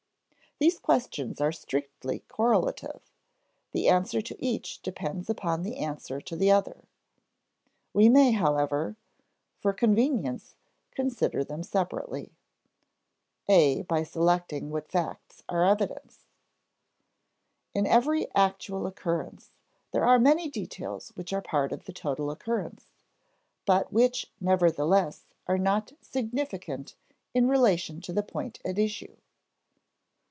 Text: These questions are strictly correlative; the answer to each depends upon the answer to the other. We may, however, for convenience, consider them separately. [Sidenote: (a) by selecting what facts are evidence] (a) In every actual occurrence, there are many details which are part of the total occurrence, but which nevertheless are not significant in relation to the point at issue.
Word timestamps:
These 0.59 0.77
questions 0.77 1.41
are 1.41 1.51
strictly 1.51 2.19
correlative; 2.27 3.01
the 3.71 3.87
answer 3.87 4.21
to 4.21 4.35
each 4.37 4.79
depends 4.83 5.27
upon 5.27 5.63
the 5.63 5.77
answer 5.77 6.21
to 6.21 6.35
the 6.35 6.51
other. 6.51 6.83
We 7.95 8.09
may, 8.09 8.33
however, 8.33 8.95
for 9.57 9.73
convenience, 9.73 10.53
consider 10.91 11.43
them 11.43 11.63
separately. 11.63 12.35
[Sidenote: 13.47 13.77
(a) 13.79 13.81
by 13.87 14.03
selecting 14.03 14.69
what 14.69 14.87
facts 14.87 15.41
are 15.49 15.65
evidence] 15.65 16.27
(a) 17.73 17.79
In 17.79 17.87
every 17.87 18.31
actual 18.35 18.85
occurrence, 18.85 19.53
there 19.89 20.05
are 20.05 20.19
many 20.19 20.47
details 20.47 21.09
which 21.15 21.33
are 21.33 21.41
part 21.41 21.71
of 21.71 21.85
the 21.85 21.93
total 21.93 22.29
occurrence, 22.29 22.85
but 23.65 23.91
which 23.91 24.31
nevertheless 24.39 25.23
are 25.47 25.57
not 25.57 25.93
significant 26.01 26.93
in 27.33 27.49
relation 27.49 27.99
to 28.01 28.13
the 28.13 28.21
point 28.21 28.59
at 28.63 28.77
issue. 28.77 29.17